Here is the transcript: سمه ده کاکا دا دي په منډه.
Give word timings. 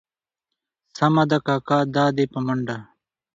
سمه 0.97 1.23
ده 1.29 1.37
کاکا 1.45 1.79
دا 1.95 2.05
دي 2.15 2.25
په 2.33 2.39
منډه. 2.45 2.77